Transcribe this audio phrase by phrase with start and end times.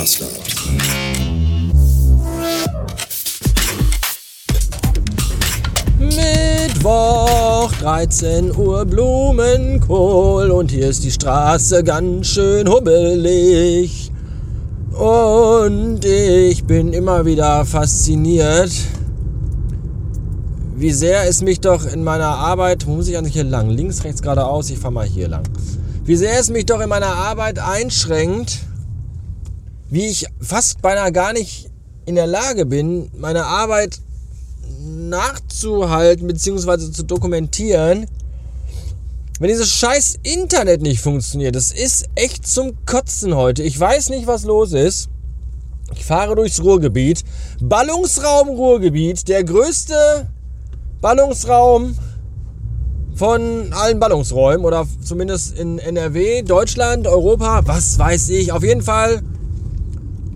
[0.00, 0.30] Bastard.
[5.98, 14.10] Mittwoch, 13 Uhr Blumenkohl und hier ist die Straße ganz schön hubbelig.
[14.92, 18.72] Und ich bin immer wieder fasziniert,
[20.76, 23.68] wie sehr es mich doch in meiner Arbeit, wo muss ich eigentlich hier lang?
[23.68, 25.42] Links, rechts, geradeaus, ich fahre mal hier lang.
[26.06, 28.60] Wie sehr es mich doch in meiner Arbeit einschränkt,
[29.90, 31.68] wie ich fast beinahe gar nicht
[32.06, 34.00] in der Lage bin, meine Arbeit
[34.86, 36.90] nachzuhalten bzw.
[36.90, 38.06] zu dokumentieren,
[39.40, 41.56] wenn dieses scheiß Internet nicht funktioniert.
[41.56, 43.62] Das ist echt zum Kotzen heute.
[43.62, 45.08] Ich weiß nicht, was los ist.
[45.94, 47.24] Ich fahre durchs Ruhrgebiet.
[47.60, 50.28] Ballungsraum Ruhrgebiet, der größte
[51.00, 51.96] Ballungsraum
[53.14, 58.52] von allen Ballungsräumen oder zumindest in NRW, Deutschland, Europa, was weiß ich.
[58.52, 59.22] Auf jeden Fall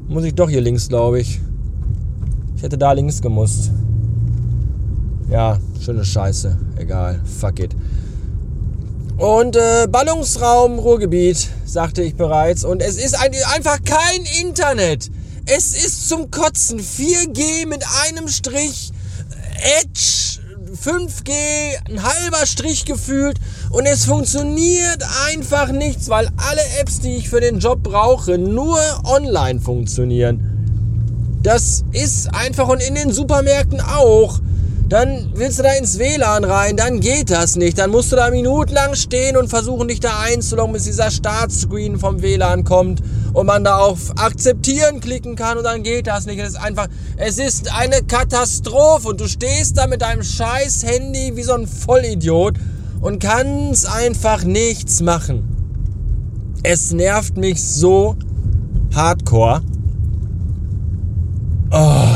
[0.08, 1.40] muss ich doch hier links, glaube ich.
[2.56, 3.70] Ich hätte da links gemusst.
[5.30, 6.56] Ja, schöne Scheiße.
[6.76, 7.20] Egal.
[7.24, 7.74] Fuck it.
[9.16, 12.64] Und äh, Ballungsraum Ruhrgebiet, sagte ich bereits.
[12.64, 15.10] Und es ist ein, einfach kein Internet.
[15.46, 16.80] Es ist zum Kotzen.
[16.80, 18.92] 4G mit einem Strich.
[19.80, 20.23] Edge
[20.84, 21.30] 5G,
[21.88, 23.38] ein halber Strich gefühlt
[23.70, 28.78] und es funktioniert einfach nichts, weil alle Apps, die ich für den Job brauche, nur
[29.04, 31.38] online funktionieren.
[31.42, 34.40] Das ist einfach und in den Supermärkten auch.
[34.90, 37.78] Dann willst du da ins WLAN rein, dann geht das nicht.
[37.78, 42.20] Dann musst du da minutenlang stehen und versuchen, dich da einzuloggen, bis dieser Startscreen vom
[42.20, 43.00] WLAN kommt
[43.34, 46.38] und man da auf Akzeptieren klicken kann und dann geht das nicht.
[46.38, 51.36] Es ist einfach, es ist eine Katastrophe und du stehst da mit deinem scheiß Handy
[51.36, 52.54] wie so ein Vollidiot
[53.00, 55.50] und kannst einfach nichts machen.
[56.62, 58.16] Es nervt mich so
[58.94, 59.62] hardcore.
[61.72, 62.06] Oh.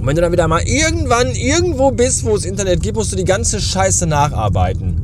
[0.00, 3.16] Und wenn du dann wieder mal irgendwann irgendwo bist, wo es Internet gibt, musst du
[3.16, 5.00] die ganze Scheiße nacharbeiten.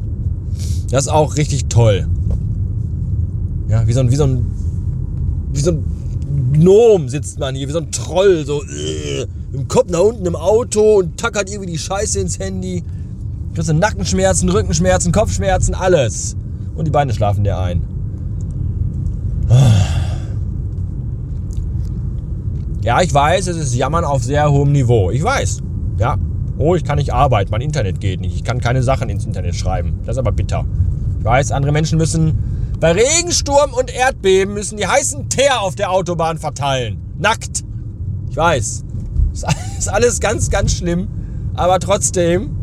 [0.91, 2.09] Das ist auch richtig toll.
[3.69, 4.47] Ja, wie so ein, wie so ein,
[5.53, 5.85] wie so ein
[6.53, 10.37] Gnom sitzt man hier, wie so ein Troll, so äh, im Kopf nach unten im
[10.37, 12.83] Auto und tackert irgendwie die Scheiße ins Handy.
[13.55, 16.37] Kriegst du Nackenschmerzen, Rückenschmerzen, Kopfschmerzen, alles.
[16.75, 17.83] Und die Beine schlafen dir ein.
[22.83, 25.11] Ja, ich weiß, es ist Jammern auf sehr hohem Niveau.
[25.11, 25.61] Ich weiß.
[25.99, 26.17] Ja.
[26.57, 28.35] Oh, ich kann nicht arbeiten, mein Internet geht nicht.
[28.35, 30.01] Ich kann keine Sachen ins Internet schreiben.
[30.05, 30.65] Das ist aber bitter.
[31.19, 35.91] Ich weiß, andere Menschen müssen bei Regensturm und Erdbeben müssen die heißen Teer auf der
[35.91, 37.01] Autobahn verteilen.
[37.19, 37.65] Nackt.
[38.31, 38.85] Ich weiß.
[39.79, 41.09] Ist alles ganz, ganz schlimm.
[41.55, 42.57] Aber trotzdem,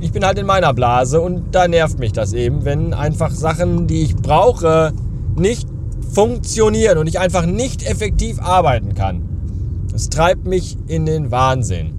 [0.00, 3.88] ich bin halt in meiner Blase und da nervt mich das eben, wenn einfach Sachen,
[3.88, 4.92] die ich brauche,
[5.34, 5.68] nicht
[6.12, 9.22] funktionieren und ich einfach nicht effektiv arbeiten kann.
[9.92, 11.94] Es treibt mich in den Wahnsinn.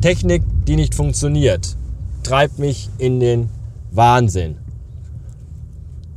[0.00, 1.76] Technik, die nicht funktioniert,
[2.22, 3.48] treibt mich in den
[3.90, 4.61] Wahnsinn.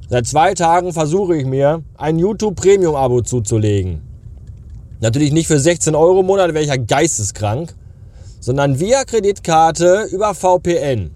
[0.07, 4.01] Seit zwei Tagen versuche ich mir ein YouTube Premium Abo zuzulegen.
[5.01, 7.73] Natürlich nicht für 16 Euro im Monat, wäre ich ja geisteskrank,
[8.39, 11.11] sondern via Kreditkarte über VPN.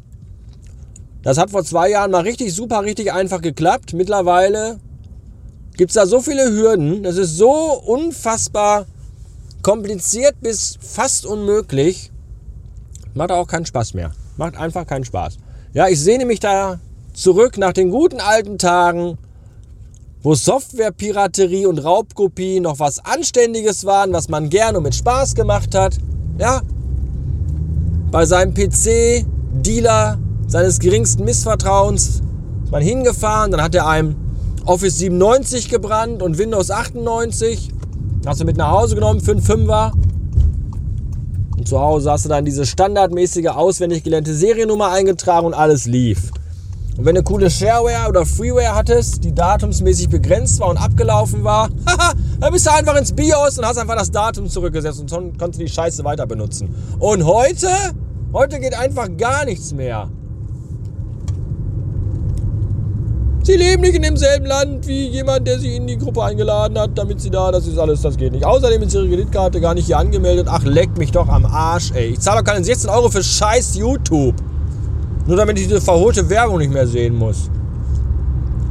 [1.21, 3.93] Das hat vor zwei Jahren mal richtig super, richtig einfach geklappt.
[3.93, 4.79] Mittlerweile
[5.77, 7.03] gibt es da so viele Hürden.
[7.03, 7.51] Das ist so
[7.85, 8.87] unfassbar
[9.61, 12.11] kompliziert bis fast unmöglich.
[13.13, 14.11] Macht auch keinen Spaß mehr.
[14.37, 15.37] Macht einfach keinen Spaß.
[15.73, 16.79] Ja, ich sehne mich da
[17.19, 19.17] zurück nach den guten alten Tagen,
[20.21, 25.75] wo Softwarepiraterie und Raubkopie noch was Anständiges waren, was man gerne und mit Spaß gemacht
[25.75, 25.97] hat.
[26.37, 26.61] Ja,
[28.11, 32.21] bei seinem PC-Dealer seines geringsten Missvertrauens
[32.63, 34.15] ist man hingefahren, dann hat er einem
[34.65, 37.69] Office 97 gebrannt und Windows 98.
[38.25, 39.91] Hast du mit nach Hause genommen für einen Fünfer.
[41.57, 46.31] Und zu Hause hast du dann diese standardmäßige auswendig gelernte Seriennummer eingetragen und alles lief.
[46.99, 51.69] Und wenn du coole Shareware oder Freeware hattest, die datumsmäßig begrenzt war und abgelaufen war,
[52.41, 55.65] dann bist du einfach ins BIOS und hast einfach das Datum zurückgesetzt und konntest du
[55.65, 56.75] die Scheiße weiter benutzen.
[56.99, 57.69] Und heute?
[58.33, 60.09] Heute geht einfach gar nichts mehr.
[63.43, 66.97] Sie leben nicht in demselben Land wie jemand, der sie in die Gruppe eingeladen hat,
[66.97, 68.45] damit sie da, das ist alles, das geht nicht.
[68.45, 70.47] Außerdem ist ihre Kreditkarte gar nicht hier angemeldet.
[70.49, 72.07] Ach, leck mich doch am Arsch, ey.
[72.07, 74.35] Ich zahle doch keine 16 Euro für scheiß YouTube.
[75.29, 77.51] Nur damit ich diese verholte Werbung nicht mehr sehen muss.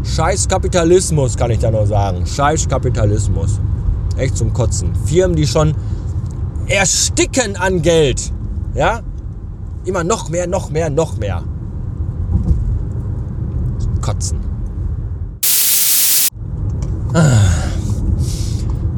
[0.03, 2.27] Scheiß Kapitalismus, kann ich da nur sagen.
[2.27, 3.61] Scheiß Kapitalismus.
[4.17, 4.93] Echt zum Kotzen.
[5.07, 5.77] Firmen, die schon
[6.67, 8.33] ersticken an Geld.
[8.75, 9.03] Ja?
[9.85, 11.45] Immer noch mehr, noch mehr, noch mehr.
[14.01, 14.41] Kotzen.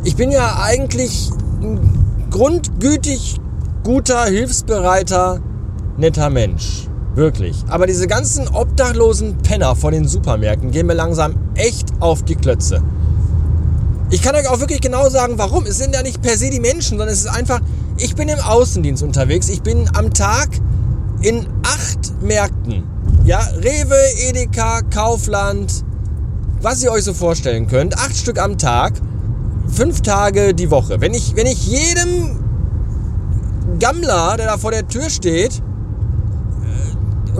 [0.02, 1.30] Ich bin ja eigentlich
[1.60, 1.78] ein
[2.30, 3.38] grundgütig,
[3.84, 5.40] guter, hilfsbereiter,
[5.98, 6.89] netter Mensch.
[7.14, 7.64] Wirklich.
[7.68, 12.82] Aber diese ganzen obdachlosen Penner vor den Supermärkten gehen mir langsam echt auf die Klötze.
[14.10, 15.66] Ich kann euch auch wirklich genau sagen, warum.
[15.66, 17.60] Es sind ja nicht per se die Menschen, sondern es ist einfach,
[17.96, 19.48] ich bin im Außendienst unterwegs.
[19.48, 20.48] Ich bin am Tag
[21.20, 22.84] in acht Märkten.
[23.24, 23.98] Ja, Rewe,
[24.28, 25.84] Edeka, Kaufland,
[26.62, 27.98] was ihr euch so vorstellen könnt.
[27.98, 28.94] Acht Stück am Tag,
[29.68, 31.00] fünf Tage die Woche.
[31.00, 32.38] Wenn ich, wenn ich jedem
[33.78, 35.62] Gammler, der da vor der Tür steht,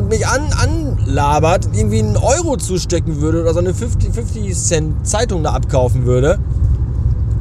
[0.00, 5.06] und mich an, anlabert, irgendwie einen Euro zustecken würde oder so eine 50, 50 Cent
[5.06, 6.38] Zeitung da abkaufen würde,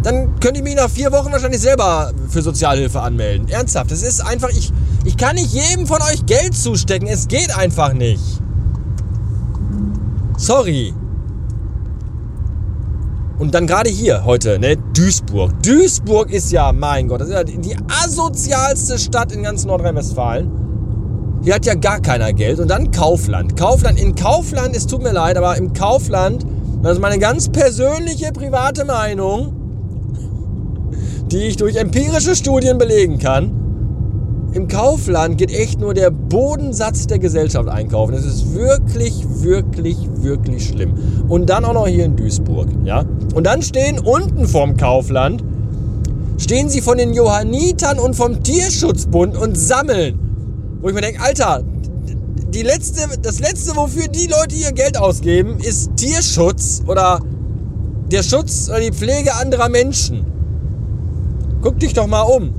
[0.04, 3.48] dann könnte ich mich nach vier Wochen wahrscheinlich selber für Sozialhilfe anmelden.
[3.48, 4.72] Ernsthaft, das ist einfach, ich,
[5.06, 7.08] ich kann nicht jedem von euch Geld zustecken.
[7.08, 8.24] Es geht einfach nicht.
[10.38, 10.94] Sorry.
[13.40, 15.52] Und dann gerade hier heute, ne, Duisburg.
[15.64, 20.59] Duisburg ist ja, mein Gott, das ist ja die asozialste Stadt in ganz Nordrhein-Westfalen.
[21.42, 22.60] Hier hat ja gar keiner Geld.
[22.60, 23.56] Und dann Kaufland.
[23.56, 26.46] Kaufland, in Kaufland, es tut mir leid, aber im Kaufland,
[26.84, 29.54] das ist meine ganz persönliche, private Meinung,
[31.32, 33.56] die ich durch empirische Studien belegen kann.
[34.52, 38.14] Im Kaufland geht echt nur der Bodensatz der Gesellschaft einkaufen.
[38.14, 40.96] Das ist wirklich, wirklich, wirklich schlimm.
[41.30, 42.68] Und dann auch noch hier in Duisburg.
[42.84, 43.06] Ja?
[43.36, 45.44] Und dann stehen unten vorm Kaufland,
[46.38, 50.29] stehen sie von den Johannitern und vom Tierschutzbund und sammeln
[50.82, 51.64] wo ich mir denke, Alter,
[52.54, 57.20] die letzte, das letzte, wofür die Leute ihr Geld ausgeben, ist Tierschutz oder
[58.12, 60.26] der Schutz oder die Pflege anderer Menschen.
[61.62, 62.54] Guck dich doch mal um.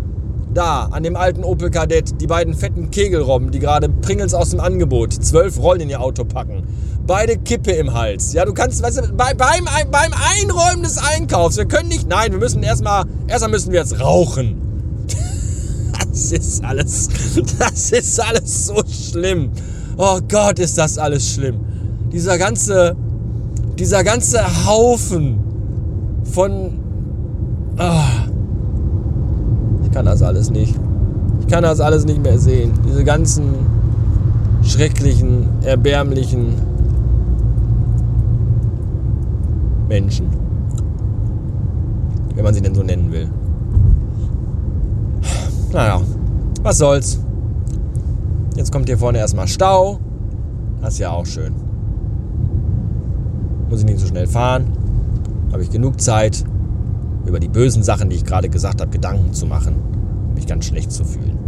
[0.53, 4.61] Da, an dem alten Opel Kadett, die beiden fetten Kegelrobben, die gerade Pringles aus dem
[4.61, 6.65] Angebot, zwölf Rollen in ihr Auto packen.
[7.07, 8.33] Beide Kippe im Hals.
[8.33, 12.33] Ja, du kannst, weißt du, bei, beim, beim Einräumen des Einkaufs, wir können nicht, nein,
[12.33, 14.70] wir müssen erstmal, erstmal müssen wir jetzt rauchen.
[16.11, 17.09] Das ist alles,
[17.59, 19.51] das ist alles so schlimm.
[19.97, 21.57] Oh Gott, ist das alles schlimm.
[22.13, 22.97] Dieser ganze,
[23.79, 25.39] dieser ganze Haufen
[26.25, 26.79] von,
[27.79, 28.31] oh,
[29.85, 30.75] ich kann das alles nicht.
[31.41, 32.73] Ich kann das alles nicht mehr sehen.
[32.87, 33.55] Diese ganzen
[34.63, 36.55] schrecklichen, erbärmlichen
[39.89, 40.27] Menschen.
[42.35, 43.29] Wenn man sie denn so nennen will.
[45.73, 46.01] Naja,
[46.63, 47.21] was soll's.
[48.57, 50.01] Jetzt kommt hier vorne erstmal Stau.
[50.81, 51.55] Das ist ja auch schön.
[53.69, 54.67] Muss ich nicht so schnell fahren.
[55.53, 56.45] Habe ich genug Zeit,
[57.25, 59.77] über die bösen Sachen, die ich gerade gesagt habe, Gedanken zu machen,
[60.35, 61.39] mich ganz schlecht zu fühlen.